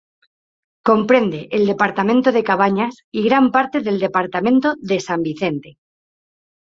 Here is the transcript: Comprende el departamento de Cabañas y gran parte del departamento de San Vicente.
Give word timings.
Comprende 0.89 1.39
el 1.51 1.67
departamento 1.67 2.31
de 2.31 2.43
Cabañas 2.43 2.95
y 3.11 3.21
gran 3.21 3.51
parte 3.51 3.81
del 3.81 3.99
departamento 3.99 4.73
de 4.79 4.99
San 4.99 5.21
Vicente. 5.21 5.77